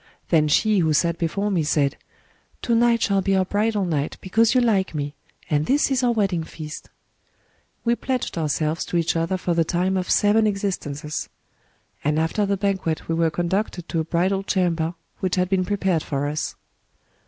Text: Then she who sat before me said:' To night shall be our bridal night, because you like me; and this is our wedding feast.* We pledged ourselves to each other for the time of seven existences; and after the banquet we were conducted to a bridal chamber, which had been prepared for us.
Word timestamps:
Then 0.29 0.47
she 0.47 0.79
who 0.79 0.93
sat 0.93 1.19
before 1.19 1.51
me 1.51 1.61
said:' 1.61 1.95
To 2.63 2.73
night 2.73 3.03
shall 3.03 3.21
be 3.21 3.35
our 3.35 3.45
bridal 3.45 3.85
night, 3.85 4.17
because 4.19 4.55
you 4.55 4.59
like 4.59 4.95
me; 4.95 5.13
and 5.47 5.67
this 5.67 5.91
is 5.91 6.01
our 6.01 6.11
wedding 6.11 6.43
feast.* 6.43 6.89
We 7.85 7.93
pledged 7.93 8.35
ourselves 8.35 8.83
to 8.85 8.97
each 8.97 9.15
other 9.15 9.37
for 9.37 9.53
the 9.53 9.63
time 9.63 9.97
of 9.97 10.09
seven 10.09 10.47
existences; 10.47 11.29
and 12.03 12.17
after 12.17 12.47
the 12.47 12.57
banquet 12.57 13.07
we 13.07 13.13
were 13.13 13.29
conducted 13.29 13.87
to 13.89 13.99
a 13.99 14.03
bridal 14.03 14.41
chamber, 14.41 14.95
which 15.19 15.35
had 15.35 15.49
been 15.49 15.65
prepared 15.65 16.01
for 16.01 16.25
us. 16.25 16.55